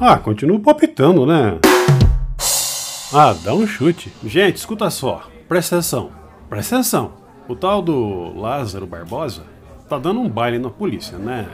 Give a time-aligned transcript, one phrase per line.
[0.00, 1.58] Ah, continua palpitando, né?
[3.12, 4.12] Ah, dá um chute.
[4.22, 5.24] Gente, escuta só.
[5.48, 6.10] Presta atenção.
[6.48, 7.14] Presta atenção.
[7.48, 9.42] O tal do Lázaro Barbosa
[9.88, 11.48] tá dando um baile na polícia, né?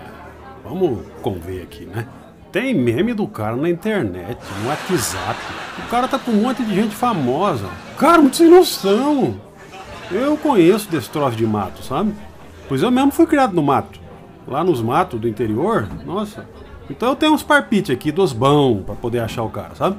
[0.62, 2.06] Vamos conver aqui, né?
[2.52, 5.40] Tem meme do cara na internet, no WhatsApp.
[5.78, 7.68] O cara tá com um monte de gente famosa.
[7.96, 9.40] Cara, muito sem noção.
[10.10, 12.14] Eu conheço desse de mato, sabe?
[12.68, 13.98] Pois eu mesmo fui criado no mato.
[14.46, 16.46] Lá nos matos do interior, nossa.
[16.88, 19.96] Então eu tenho uns parpites aqui dos bons para poder achar o cara, sabe?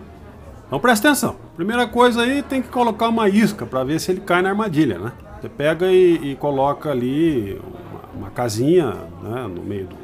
[0.67, 1.35] Então presta atenção.
[1.55, 4.98] Primeira coisa aí tem que colocar uma isca para ver se ele cai na armadilha,
[4.98, 5.12] né?
[5.40, 9.95] Você pega e, e coloca ali uma, uma casinha né, no meio do,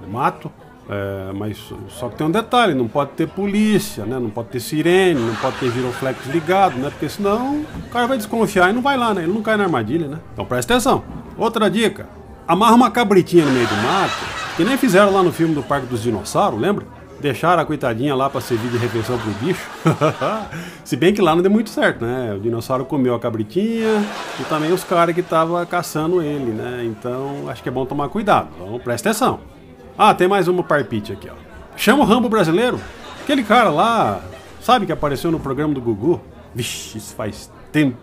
[0.00, 0.50] do mato.
[0.90, 4.18] É, mas só que tem um detalhe, não pode ter polícia, né?
[4.18, 6.88] Não pode ter sirene, não pode ter giroflex ligado, né?
[6.88, 9.22] Porque senão o cara vai desconfiar e não vai lá, né?
[9.24, 10.18] Ele não cai na armadilha, né?
[10.32, 11.04] Então presta atenção.
[11.36, 12.08] Outra dica:
[12.46, 15.86] amarra uma cabritinha no meio do mato, que nem fizeram lá no filme do Parque
[15.86, 16.84] dos Dinossauros, lembra?
[17.20, 19.64] Deixaram a coitadinha lá para servir de refeição pro bicho.
[20.82, 22.34] Se bem que lá não deu muito certo, né?
[22.34, 24.04] O dinossauro comeu a cabritinha
[24.40, 26.84] e também os caras que estavam caçando ele, né?
[26.84, 28.48] Então acho que é bom tomar cuidado.
[28.56, 29.38] Então presta atenção.
[29.96, 31.34] Ah, tem mais uma parpite aqui, ó.
[31.76, 32.80] Chama o Rambo brasileiro.
[33.22, 34.20] Aquele cara lá,
[34.60, 36.20] sabe que apareceu no programa do Gugu?
[36.52, 37.96] Vixe, isso faz tempo.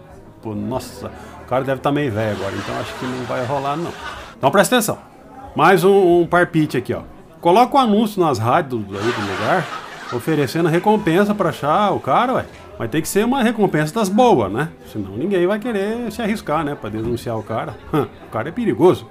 [0.46, 1.12] Nossa,
[1.44, 3.92] o cara deve estar tá meio velho agora, então acho que não vai rolar, não.
[4.38, 5.15] Então presta atenção.
[5.56, 7.04] Mais um, um parpite aqui, ó.
[7.40, 9.66] Coloca o um anúncio nas rádios aí do lugar,
[10.12, 12.46] oferecendo recompensa para achar o cara, ué.
[12.78, 14.68] Mas tem que ser uma recompensa das boas, né?
[14.92, 16.76] Senão ninguém vai querer se arriscar, né?
[16.76, 17.78] Pra denunciar o cara.
[17.94, 19.08] o cara é perigoso.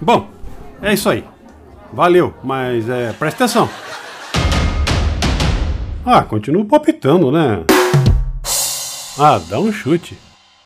[0.00, 0.28] Bom,
[0.80, 1.24] é isso aí.
[1.92, 3.68] Valeu, mas é, presta atenção.
[6.06, 7.64] Ah, continua palpitando, né?
[9.18, 10.16] Ah, dá um chute.